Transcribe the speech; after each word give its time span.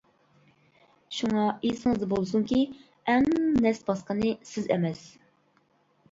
شۇڭا 1.17 1.41
ئېسىڭىزدە 1.67 2.07
بولسۇنكى، 2.13 2.61
ئەڭ 3.13 3.27
نەس 3.65 3.83
باسقىنى 3.91 4.31
سىز 4.53 4.71
ئەمەس. 4.77 5.05